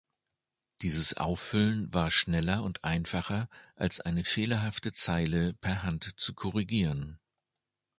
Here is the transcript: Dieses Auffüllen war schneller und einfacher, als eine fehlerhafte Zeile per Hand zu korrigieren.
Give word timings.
Dieses 0.81 1.15
Auffüllen 1.17 1.93
war 1.93 2.09
schneller 2.09 2.63
und 2.63 2.83
einfacher, 2.83 3.47
als 3.75 4.01
eine 4.01 4.23
fehlerhafte 4.23 4.93
Zeile 4.93 5.53
per 5.53 5.83
Hand 5.83 6.13
zu 6.19 6.33
korrigieren. 6.33 7.19